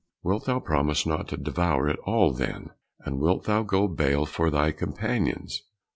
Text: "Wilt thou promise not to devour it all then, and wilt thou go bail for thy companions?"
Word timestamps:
"Wilt 0.23 0.45
thou 0.45 0.59
promise 0.59 1.05
not 1.05 1.27
to 1.27 1.37
devour 1.37 1.87
it 1.87 1.99
all 2.07 2.33
then, 2.33 2.71
and 3.01 3.19
wilt 3.19 3.43
thou 3.43 3.61
go 3.61 3.87
bail 3.87 4.25
for 4.25 4.49
thy 4.49 4.71
companions?" 4.71 5.61